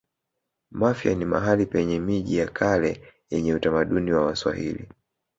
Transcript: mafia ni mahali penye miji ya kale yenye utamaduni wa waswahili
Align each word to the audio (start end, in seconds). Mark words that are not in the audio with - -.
mafia 0.71 1.15
ni 1.15 1.25
mahali 1.25 1.65
penye 1.65 1.99
miji 1.99 2.37
ya 2.37 2.47
kale 2.47 3.03
yenye 3.29 3.53
utamaduni 3.53 4.11
wa 4.11 4.25
waswahili 4.25 4.87